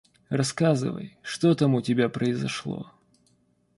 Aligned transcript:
Рассказывай, 0.29 1.15
что 1.21 1.53
там 1.53 1.75
у 1.75 1.81
тебя 1.83 2.09
произошло. 2.09 2.89